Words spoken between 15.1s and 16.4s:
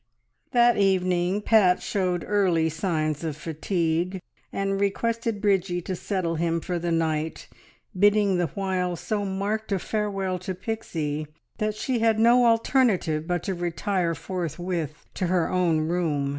to her own room.